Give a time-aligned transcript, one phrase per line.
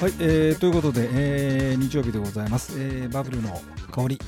[0.00, 4.18] はい、えー、ということで、えー、日曜日でございます、えー、バブルの香り、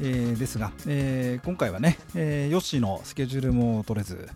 [0.00, 4.30] えー、ですが、えー、今回はね、えー、ヨッシーのスケジュールも取れず。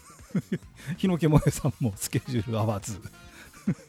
[0.98, 3.00] 日野木萌さんもスケジュール合わず。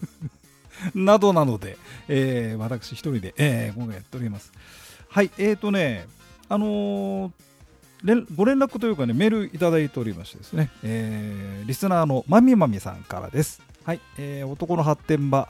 [0.95, 4.53] などなので、えー、私一人で、えー、今回やっております。
[5.09, 6.07] はいえーとね
[6.47, 7.31] あのー
[8.33, 13.61] ご連絡というかね、メールいただいておりましてですね、えー、リスナーのまみまみさんからです。
[13.83, 15.49] はい、えー、男の発展場、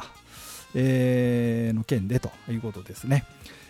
[0.75, 3.25] えー、の件でということですね。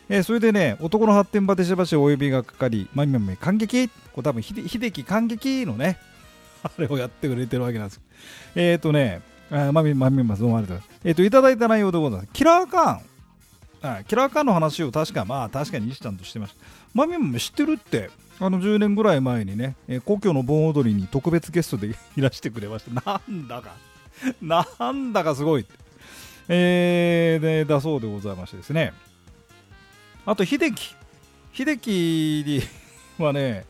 [0.09, 5.97] えー、それでね、男の発展場でしばしお呼びがかかり、まみまみ感激これ多分秀樹感激のね、
[6.63, 8.01] あれをやってくれてるわけなんです。
[8.55, 12.29] えっ、ー、とね、あまみまみまどうもありがとうございますえっ、ー、と、いただいた内容でございます。
[12.33, 14.03] キラーカーン。
[14.05, 16.57] キラーカーンの話を確か、まあ確かに石ちゃんとしてました。
[16.93, 23.21] まみまみ知ってるって、あの10年ぐらい前にね、えー、故郷の盆踊りに特別ゲストでいらしてくれました。
[23.29, 23.75] なんだか、
[24.41, 25.88] なんだかすごいって。
[26.49, 28.91] えー、でだそうでございましてですね。
[30.25, 30.95] あと秀樹。
[31.53, 32.61] 秀樹
[33.17, 33.65] はね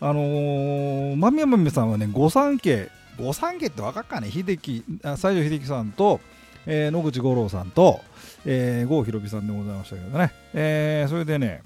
[0.00, 2.90] あのー、まみやまみさんはね御三家。
[3.18, 4.30] 御三家って分かっかね？
[4.30, 6.20] 秀樹西城秀樹さんと、
[6.66, 8.00] えー、野口五郎さんと、
[8.44, 11.62] えー、郷ひろみさんでございましたけどね、えー、それでね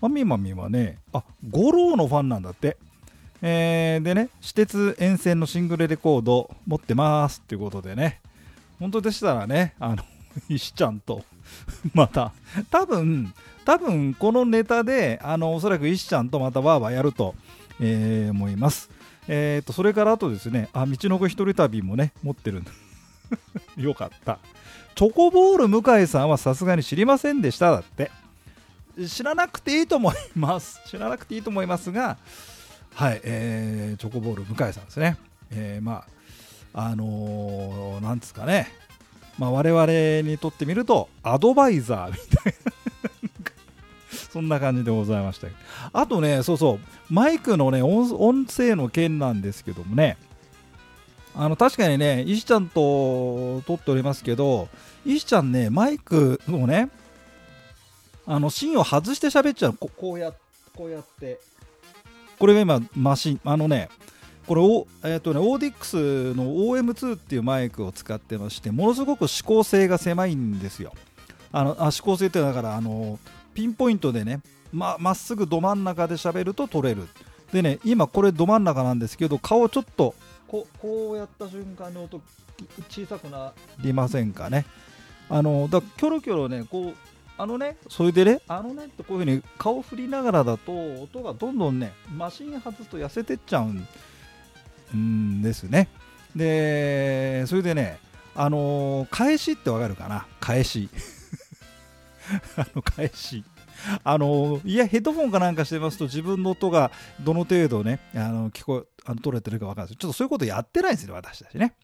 [0.00, 2.76] まみまみはねあ五郎のファンなんだって。
[3.42, 8.19] えー、でね、私鉄沿線のシングルレコード持ってますっていうことでね、
[8.80, 10.02] 本当でしたらね、あの、
[10.48, 11.22] 石ちゃんと
[11.94, 12.32] また、
[12.70, 13.32] 多分、
[13.64, 17.34] 多分このネタで、あの、おそらく石ちゃんとまたわーわーやると、
[17.78, 18.90] えー、思います。
[19.28, 22.72] えっ、ー、と、それからあとですね、あ、道の子一人旅もね、持ってるんだ。
[23.76, 24.38] よかった。
[24.94, 28.10] チョコボール向井さんはさすがに知りませんでしただって。
[29.08, 30.80] 知らなくていいと思います。
[30.88, 32.18] 知らなくていいと思いますが、
[32.94, 35.16] はい、えー、チョコボール向井さんですね。
[35.50, 36.19] えー、まあ、
[36.72, 38.68] あのー、なんですかね、
[39.38, 43.50] まあ、我々にとってみると、アドバイザーみたいな
[44.32, 45.48] そんな感じでございました。
[45.92, 46.78] あとね、そうそう、
[47.12, 50.16] マイクのね、音声の件なんですけどもね、
[51.34, 54.68] あの確かにね、石ちゃんと撮っておりますけど、
[55.04, 56.90] 石ちゃんね、マイクをね、
[58.26, 59.74] あの芯を外して喋っちゃう。
[59.74, 60.32] ここうや
[60.76, 61.40] こうやって。
[62.38, 63.90] これが今マシンあのね
[64.46, 70.92] これお、えーとね、オーディックスの OM2 っていうマイクを使ってましてものすごく指向性が狭いんですよ。
[71.52, 73.18] あのあ指向性ってだからあの
[73.54, 74.40] ピンポイントでね
[74.72, 77.08] まっすぐど真ん中で喋ると取れる。
[77.52, 80.14] でね今これど真ん中なんですけど顔ちょっと
[80.46, 82.20] ここうやった瞬間に音
[82.88, 84.64] 小さくなりませんかね。
[85.28, 86.94] あのだキョロキョロねこう
[87.40, 90.72] あのね、それでね、あのねってこういうふうに顔振りながらだと、
[91.02, 93.88] 音がどんどんね、マシン外すと痩せてっちゃうん
[94.96, 95.88] んですね。
[96.34, 97.98] で、それでね、
[98.34, 100.26] あの、返しってわかるかな？
[100.40, 100.88] 返し。
[102.56, 103.44] あの返し。
[104.04, 106.90] あのいやヘッドフォンかなんかしてますと自分の音が
[107.20, 111.74] どの程度ねあの聞こえあの取れてるか分かるんですちょっとそういうことやってないんですよ私たちね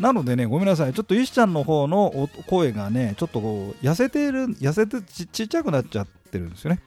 [0.00, 6.80] なのでねごめんなさいちょっと石ちゃんの方の声がねちょっとこう痩せてる痩せてちちっちゃくなっちゃってるんですよね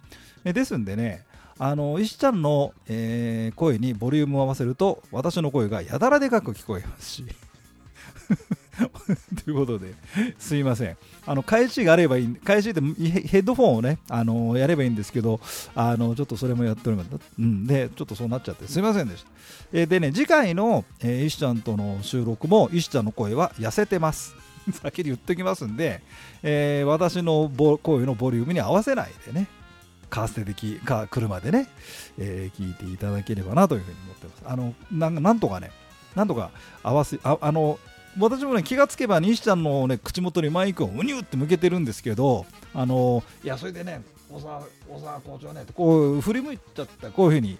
[0.43, 1.25] ですんでね
[1.59, 7.25] あの石ちゃんの、えー、声にボリュームを合わせると私の声がやたらでかく聞こえますし
[9.43, 9.93] ということで、
[10.37, 10.97] すいません。
[11.25, 15.39] あの、返しがあればいい、返しってヘッドフォンをね、あの、やればいいんですけど、
[15.75, 17.09] あの、ちょっとそれもやっております。
[17.39, 19.29] うん、で、ちょっとそうなっちゃって、すいませんでした。
[19.73, 24.35] えー、でね、次回の、えー、石ちゃんとの収録も、石ちゃんの声は痩せてます。
[24.71, 26.01] 先に言ってきますんで、
[26.43, 27.49] えー、私の
[27.81, 29.47] 声のボリュームに合わせないでね、
[30.09, 31.67] カーステできか車でね、
[32.17, 34.41] えー、聞いていただければなというふうに思ってます。
[34.45, 35.71] あのななんとかね、
[36.15, 36.51] なんとか
[36.83, 37.79] 合わせああの
[38.19, 47.57] 私もね気がつけば西ちゃんの、ね、口元にマイクをうにゅって向けてるんですけどあのいやそれでね小沢小沢校長ねこう振り向いちゃったこういうふうに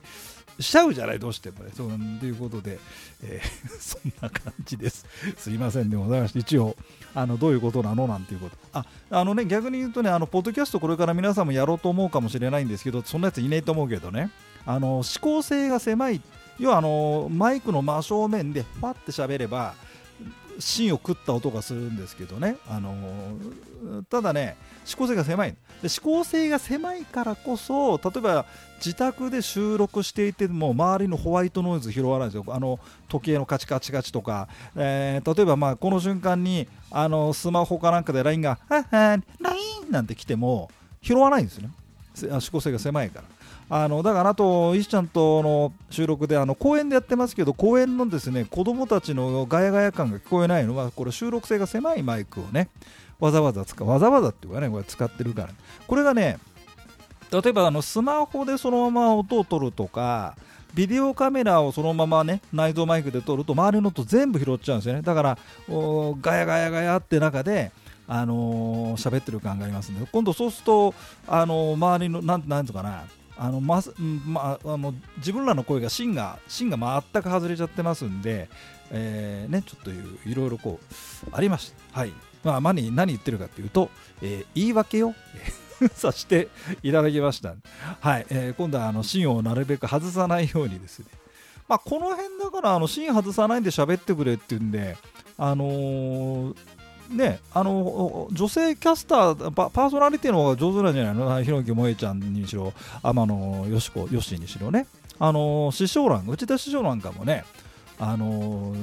[0.60, 1.72] しちゃうじゃないどうしてもね。
[1.76, 2.80] そうなんということで、
[3.24, 5.06] えー、 そんな感じです。
[5.38, 6.76] すいませんでございまして一応
[7.14, 8.58] あのどういうことなのなんていうこと。
[8.74, 14.32] ああのね逆に言うとねあのポッドキャストこれから皆さんもやろうと思うかもしれないんですけどそんなやついねえと思うけどね。
[14.66, 16.22] あの思考性が狭い。
[16.60, 19.76] 要はあのマイクの真正面でファって喋れば
[20.60, 25.52] 芯を食った音がするんですけどね、あのー、ただね、指向性が狭い。
[25.52, 28.46] で指向性が狭いからこそ例えば
[28.78, 40.72] 自宅で収録していても周りのホワイトノイズ拾わないんですよあの時計のカチカチカチとか、えー、例えばまあこの瞬間にあのスマホかなんかで LINE が「はは LINE」なんて来ても
[41.02, 41.74] 拾わないんですよね。
[42.16, 43.37] 指向性が狭いから。
[43.70, 52.70] あのだからあと石ちゃんとの収録であの公園でやってますけど公園のですね子供たちのガヤガヤ感が聞こえないのはこれ収録性が狭いマイクをね
[53.20, 55.50] わざわざ使うわざわざっていうかねこれ使ってるから、
[55.88, 56.40] これがね
[57.32, 60.38] 例えばあのスマホでそのまま音を取るとか
[60.74, 65.02] ビデオカメラをそのままね内蔵マイクで撮ると周りの音全部拾っちゃうんですよね。
[65.02, 65.38] だから
[66.22, 67.72] ガヤガヤガヤって中で
[68.08, 70.94] あのー、喋ってる感がありますので今度そうすると、
[71.28, 73.04] あの、周りのなんなんとかな
[73.40, 73.84] あのま
[74.26, 78.50] まあの自分らの声が芯が芯が全く外れちゃってますんで、
[78.92, 82.00] えー、ね、ちょっといろいろこうありました。
[82.00, 82.14] はい
[82.44, 83.90] まあ、何何言ってるかというと、
[84.22, 85.14] えー、言い訳を
[85.94, 86.50] させて
[86.82, 87.56] いただきました。
[88.00, 91.06] はい、えー、今度はあの芯をなるべく外さないようにですね。
[91.68, 94.98] まあ、この辺だからあの芯外さないで喋ってくれっていうんで、
[95.38, 96.56] あのー、
[97.10, 104.88] ね、あの女性キャスターパ、パーソナリティの方が上手なんじゃないの、 ひろきもえちゃんにしろ、天野よしこ、よしにしろね、
[105.20, 107.46] あの師匠なん内田師匠なんかもね、
[108.00, 108.76] あの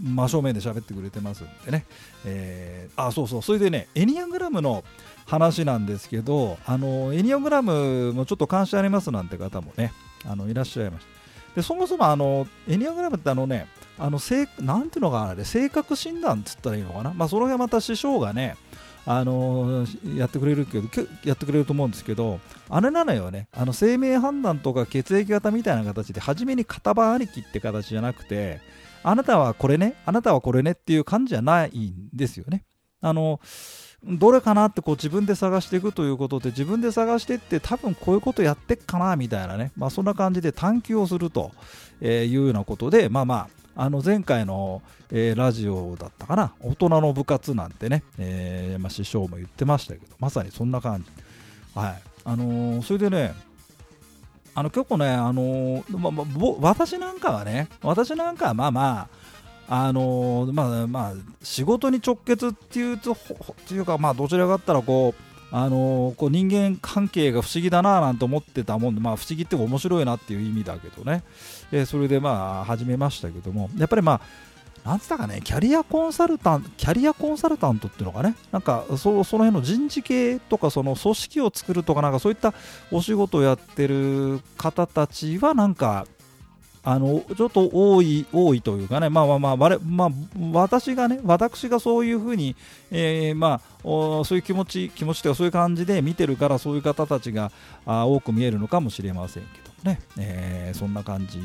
[0.00, 1.84] 真正面で喋ってくれてますんでね、
[2.24, 4.84] えー、あそうそう、それでね、エニアグラムの
[5.26, 9.92] 話なんですけど、あのエニアグラムもちょっと関心ありますなんて方もね、
[10.24, 11.14] あのいらっしゃいました。
[11.54, 13.68] でそもそもあのエニアグラムってあのね、
[13.98, 18.56] あのせなんていうのかなあれ性格診断っつったらいいのかな、まあ、その辺また師匠がね
[19.06, 20.88] あのー、やってくれるけど
[21.24, 23.48] やってくれると思うんですけどあれなのよね。
[23.52, 28.60] あの生命判断とか血液型みたいな形で初めに型番ありきって形じゃなくて
[29.02, 32.64] あなたはこれねあなたはこれねっていう感じじゃないんですよね。
[33.02, 33.40] あの
[34.02, 41.52] どれかなってこう自分で探していくということで自分で探していって多分こういうことやってっかなみたいなね、まあ、そんな感じで探求をすると
[42.02, 46.52] いうようなことでまあまああの前回の、えー、ラジオだったかな？
[46.60, 51.10] 大人の部活なんてね、えー、まあ、師匠も言ってましたけどまさにそんな感じ。
[51.74, 52.02] はい。
[52.24, 53.34] あのー、それでね
[54.54, 56.24] あの結構ね、あのまま
[56.60, 59.08] 私なんかはね私なんかはまあま
[59.68, 61.12] ああのまあまあ
[61.42, 63.16] 仕事に直結っていうとっ
[63.66, 71.22] ていうかまあどちらかったらこうあのこう人間関係が不思議だななんて思ってたもんで、まあ、不思議って面白いなっていう意味だけどね、
[71.70, 73.70] えー、それでまあ始めましたけども。
[73.78, 74.20] やっぱりまあ
[74.84, 82.52] なんつったかね、キャリアコンサルタント、キャリアコンサルタントっていうのがね、なんかそその辺の人事系とか、その組織を作るとか、なんかそういった
[82.90, 86.06] お仕事をやってる方たちは、なんか
[86.84, 90.10] あのちょっと多い多いというかね、まあまあまあ、我まあ、
[90.52, 92.54] 私がね、私がそういうふうに、
[92.90, 97.50] えー、まあ、そういう気持ち、気持ちというか、そういう感じで見てるから、そういう方たちが
[97.86, 99.48] あ多く見えるのかもしれませんけ
[99.82, 101.40] どね、えー、そんな感じ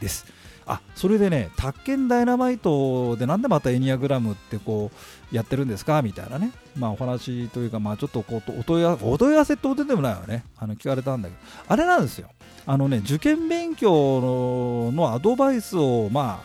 [0.00, 0.26] です。
[0.66, 4.90] あそれでね、宅建ダイナマイトでなんでまたエニアグラムってこ
[5.32, 6.02] うやってるんですか？
[6.02, 12.28] みたいなね、まあ、お話というか、まあ、ちょっとこうお問い合わせってことでもないよね、あの聞かれたんだけど、あれなんですよ。
[12.66, 16.42] あのね、受験勉強のアドバイスを、ま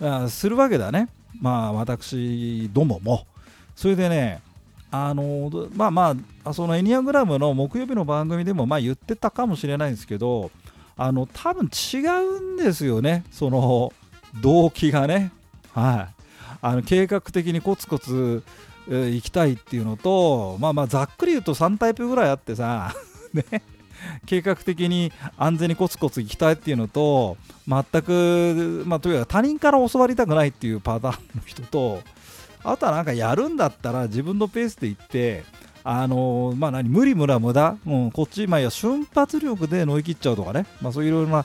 [0.00, 1.08] あ、するわけだね。
[1.40, 3.26] まあ、私どもも。
[3.74, 4.42] それでね、
[4.90, 6.14] あのまあま
[6.44, 10.50] あ、そのエニアグラムの木曜日の番組でもまあ言ってたかもしれないんですけど、
[10.96, 13.92] あの多分違うんですよね、その
[14.40, 15.32] 動機がね。
[15.72, 16.24] はい、
[16.60, 18.42] あの計画的にコツコツ、
[18.88, 22.94] え、行きたいっていうのと、まあまあざっくり言うと3タイプぐらいあってさ、
[23.32, 23.44] ね、
[24.26, 27.36] 計画的に安全にコツコツ行きたいっていうのと
[27.66, 32.00] 全く、まあ、というか他人から教わりたくないっていうパターンの人と
[32.64, 35.44] あとはなんかやるんだったら自分のペースで行って
[35.84, 41.44] あのー、まあ何無理無駄無駄、うん、こっち、まあ、いや瞬発力で乗り切っちゃうとかね、まあ、そういういろいろな、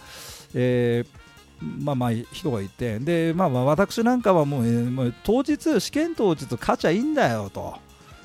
[0.53, 1.27] えー
[1.59, 2.99] まあまあ人がいて。
[2.99, 7.75] で、まあ、まあ私なんかはもう,、えー、もう当日試験当日勝ちゃいいんだよと。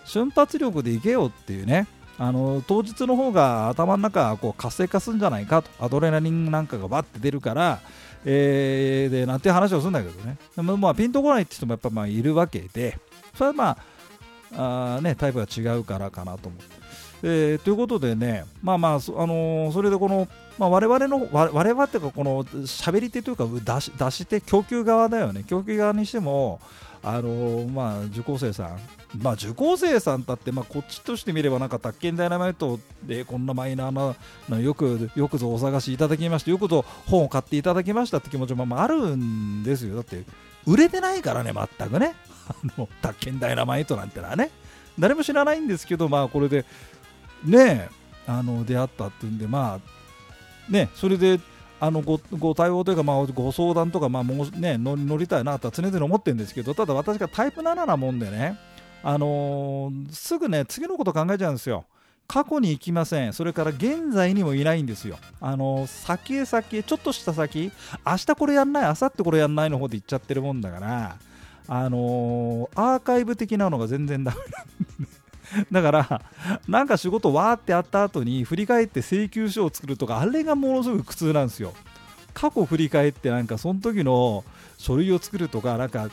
[0.05, 1.87] 瞬発力でいけよっていうね。
[2.19, 5.71] あの当日の方が頭の中こう活性化するんじゃないかと。
[5.81, 7.81] アドレナリンなんかがバッて出るから、
[8.25, 10.37] えー、でなんていう話をするんだけどね。
[10.55, 12.99] でもまあピンとこないって人もやっぱまあいるわけで。
[13.35, 13.79] それはまあ
[14.57, 16.83] あ、ね、タイプが違うからかなと思って。
[17.25, 20.27] えー、ということでね、まあまあ、あのー、それでこの、
[20.59, 26.61] まあ、我々の、我々っていうか、この喋り手というか出し、出して供給側だよね、供給側にしても、
[27.05, 28.79] あのー、まあ、受講生さん、
[29.21, 34.15] まあ、受講生さんだって、まあ、こっちとしてみれば、なんか、宅建ダイナマイトで、こんなマイナー
[34.49, 39.95] な、よく、よくぞお探しいただきまして、よくぞ本を買っていただきましたって気持ちも、まあ、あるんですよ。
[39.95, 40.25] だって、
[40.67, 42.15] 売れてないからね、全くね。
[42.79, 44.51] の、宅建ダイナマイトなんてのはね。
[44.99, 46.65] 誰も知らないんですけど、まあ、これで、
[47.45, 47.89] ね、
[48.27, 51.41] あの、出会ったっていうんで、まあ、ね、それで、
[51.81, 58.57] あのごご対応というか、まあ、ご相談とか、まあもうね、乗りたいなとは常々思ってるんですけど、ただ私がタイプ7なもんでね、
[59.03, 61.85] あのー、すぐね、次のこと考えちゃうんですよ。
[62.29, 63.33] 過去に行きません。
[63.33, 65.19] それから現在にもいないんですよ。
[65.41, 67.73] あのー、先へ先へ、ちょっとした先、
[68.07, 71.17] 明日これやんない、明後日これやんないの方で行っちゃってるもんだから、
[71.69, 74.53] あのー、アーカイブ的なのが全然ダメなんで
[75.71, 76.23] だから
[76.67, 81.75] なんか仕事わーってやった後に振り返って請求書を作るとかあれがものすごく苦痛なんですよ。
[82.33, 84.45] 過去振り返ってなんかその時の
[84.79, 86.09] 書類を作るとかなんか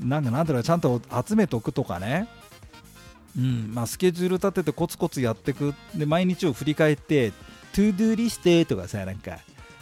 [0.00, 2.28] なんかなんていうのちゃんと集めとくとかね。
[3.38, 5.72] うんまあ、スケジュール立ててコツコツやってく。
[5.94, 7.30] で毎日を振り返って
[7.72, 9.38] ToDoリストとかさなんか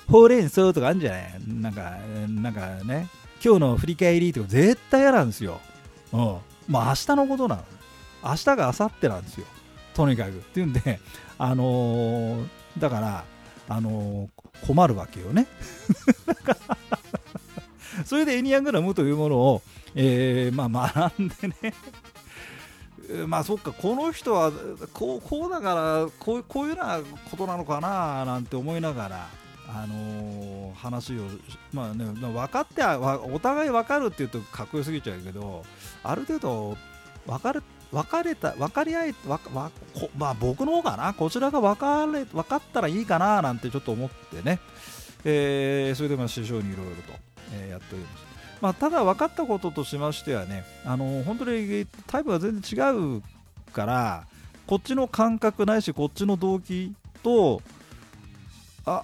[0.06, 1.40] ほうれん草とかあるんじゃない？
[1.46, 1.96] なんか
[2.28, 3.08] なんかね。
[3.44, 5.60] 今日の振り返りとか絶対嫌なんですよ。
[6.12, 6.38] うん。
[6.68, 7.64] まあ明日のことなの
[8.24, 9.46] 明日が明後日なんですよ。
[9.94, 10.30] とにかく。
[10.30, 11.00] っていうんで
[11.38, 12.46] あのー、
[12.78, 13.24] だから
[13.68, 15.46] あのー、困るわけよね。
[18.04, 19.62] それでエニアグラムというものを、
[19.94, 21.74] えー、まあ学んでね。
[23.26, 24.52] まあそっかこの人は
[24.92, 29.28] こうこうだからこうこういうようなことなのかななんて思いながら、
[29.68, 31.22] あのー、話を、
[31.72, 35.62] まあね、分かってお互い分かるっていうとかっこよすぎちゃうけど
[36.02, 36.76] ある程度
[37.26, 39.50] 分かる分れた分かり合えわこ
[40.16, 41.14] まあ僕の方かな？
[41.14, 43.42] こちらが分かれ分かったらいいかな？
[43.42, 44.58] なんてちょっと思ってね、
[45.24, 47.18] えー、それでまあ師匠にいろいろと、
[47.54, 48.28] えー、やっております。
[48.60, 53.22] まあ、ただ分かったこととしましてはね、あの本当にタイプが全然違う
[53.72, 54.26] から、
[54.66, 57.62] こっちの感覚ないし、こっちの動機と、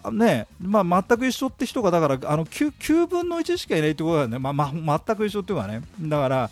[0.04, 4.72] あねまあ、全く一緒って人がだからあの 9, 9分の1しかいないってことだよね、まあま、
[5.06, 5.82] 全く一緒っていうかね。
[6.00, 6.50] だから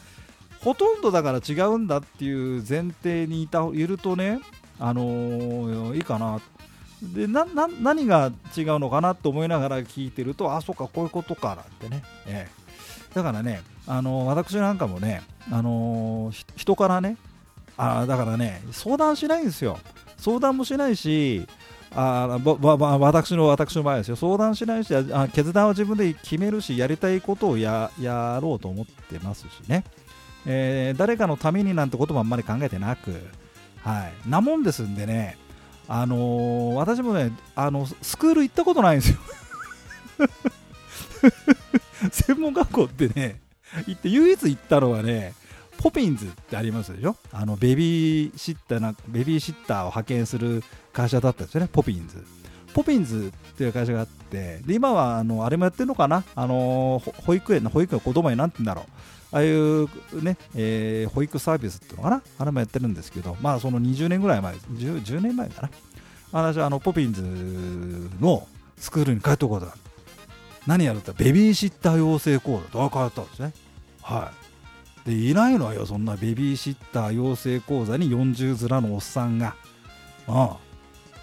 [0.60, 4.40] ほとんどだから違うんだっていう前提にいたいるとね、
[4.78, 6.40] あのー、いいかな。
[7.02, 13.14] で何が違うのかなと思いながら聞いてるとあそっかこういうことかなんてね、ええ。
[13.14, 17.16] だからね、あの私なんかもね、あの人からね
[17.76, 19.78] あ、だからね、相談しないんですよ。
[20.16, 21.46] 相談もしないし、
[21.94, 24.16] あばば私の私の場合ですよ。
[24.16, 29.84] 相談しないしあ決断は自分で決めるしやりたいことをややろうと思ってますしね、
[30.46, 33.12] えー、誰かのためになんてこともあんまり考えてなく、
[33.82, 35.36] はい、なもんですんでね、
[35.88, 39.18] あのー、私もねあのスクール行ったことないんですよ。
[42.10, 43.40] 専門学校ってね、
[43.86, 45.34] 行って唯一行ったのはね、
[45.78, 47.16] ポピンズってありますでしょ？
[47.32, 50.62] あのベビーシッターな、ベビーシッターを派遣する
[50.92, 52.24] 会社だったんですよね、ポピンズ。
[52.72, 59.88] ポピンズっていう会社があって、で今はあのあれもやってるのかな、あの保育園の保育園子供になんて言うんだろう、ああいう
[60.22, 65.70] ね、えー、保育サービスっていうのかな、あれもやってるんですけど、まあその20年ぐらい前、10, 10年前かな、
[66.30, 67.22] 私はあのポピンズ
[68.20, 68.46] の
[68.78, 69.80] スクールに通ったことがある。
[70.66, 73.52] 何やるってベビーシッター養成講座と変わったんですね。
[74.00, 74.41] はい。
[75.04, 79.56] で、いないのよ、そんなベビーシッター養成講座に40面のおっさんが。
[80.28, 80.72] ああ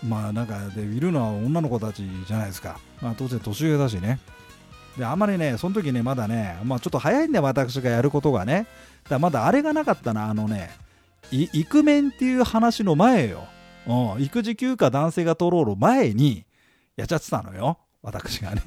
[0.05, 2.79] まあなんかでいるのは女の子たちじゃないですか。
[3.01, 4.19] まあ当然年上だしね。
[4.97, 8.67] で、あまりね、その時ね、まだね、まあちょっと早いんだよ、私がやることがね。
[9.09, 10.71] だまだあれがなかったな、あのね、
[11.31, 13.43] イクメンっていう話の前よ。
[13.87, 16.45] うん、育児休暇男性が取ろうの前に
[16.95, 18.61] やっちゃってたのよ、私がね。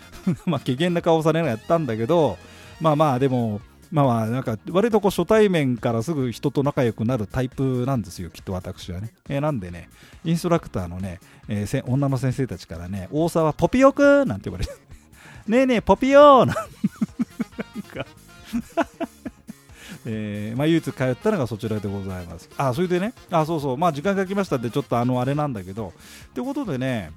[0.46, 2.38] まあ、危険な顔されながらやったんだけど、
[2.80, 9.12] まあまあ、でも、まあまあ、なんか、割とこう初対面からすぐ人と仲良くなるタイプなんですよ、きっと私はね。
[9.28, 9.88] えー、なんでね、
[10.24, 11.18] インストラクターのね、
[11.48, 14.72] えー、女の先生たちからね、大沢ポピオくんなんて言われて、
[15.48, 18.06] ねえねえ、ポピオー なんか。
[20.06, 22.48] えー、まあ、唯一通ったのがそちらでございます。
[22.56, 25.92] あ、それでね、あ、そうそう、まあ、時間が来ましたんで、ちょっとあの、あれなんだけど、
[26.32, 27.12] ということでね、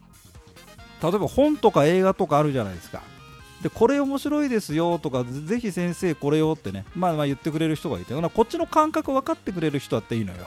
[1.02, 3.02] 例えば本とか映画とかあるじゃないですか。
[3.64, 10.40] でこれ面白いですよとかぜひ先生これをってね、まあ、まあ言ってくれる人がいてこっちの感覚分かってくれる人だっていいのよ、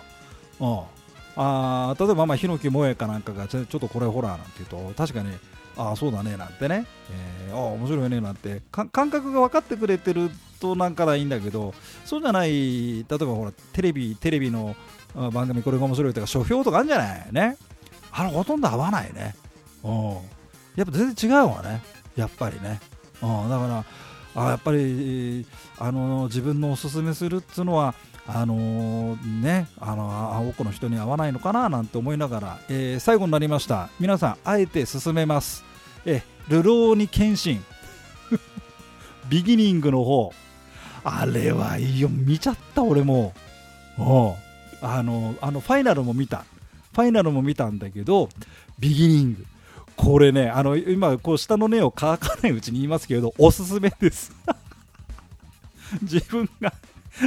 [0.61, 0.81] うん、
[1.37, 5.31] あ例えばまあ檜萌えかなんかがちょっとこれホラーなんて言うと確かに
[5.79, 6.87] ああそうだねなんてね、
[7.49, 8.63] えー、ああ面白いねなんて。
[8.71, 10.31] 感覚が分かってくれてる
[10.61, 14.77] となんかいいんだけどそうじゃない例えばほらテレビテレビの
[15.33, 17.57] 番組これが面白いとか書評とかあるんじゃないね。
[18.13, 19.35] あのほとんど合わないね。
[19.83, 20.13] うん。
[20.77, 21.83] やっぱ全然違うわね。
[22.17, 22.81] やっぱりね、
[23.23, 23.85] うん、だから
[24.37, 25.47] あやっぱり
[25.79, 27.95] あの自分のおすすめするっていうのは
[28.27, 33.89] あのー、ねあの多くの人に合わないのかななんて思いながら、えー、最後になりました。
[34.01, 35.65] 皆さんあえて進めます。
[36.05, 37.65] えルローニ謙信
[39.29, 40.33] ビギニングの方。
[41.05, 42.09] あれはいいよ。
[42.09, 43.33] 見ちゃった俺も。
[43.99, 44.35] お
[44.83, 46.45] あのあのファイナルも見た。
[46.93, 48.29] ファイナルも見たんだけど
[48.79, 49.47] ビギニング。
[49.97, 54.33] これね、あの今、こう下の根を乾かないうちに言いますけれど、 おすすめです
[56.03, 56.73] 自分が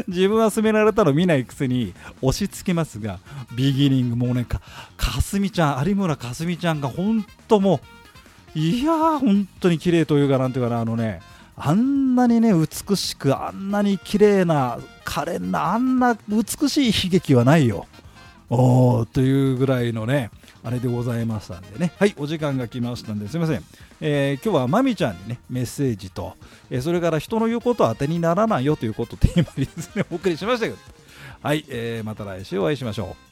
[0.07, 3.19] 自分は勧められたの見ないくせに押し付けますが、
[3.55, 4.61] ビギニング、もうね、か
[4.97, 7.81] かすみちゃん、有村架純ちゃんが本当も
[8.55, 11.21] う、いやー、本当に綺麗というか、なんていうかな、あのね、
[11.57, 17.87] あんなにね、美しく、あんなに綺麗な、可憐な、あんな美しい悲劇はないよ。
[18.49, 20.31] おーというぐらいのね
[20.63, 21.93] あれでございましたんでね。
[21.97, 23.63] はいお時間が来ましたんですいません、
[24.01, 26.35] えー今日はまみちゃんにねメッセージと、
[26.69, 30.77] えーそれから人の言うことは当てにならないよということをテーマにですねお送りしましたけど。
[31.41, 33.28] はい、えーまた来週お会いしましょう。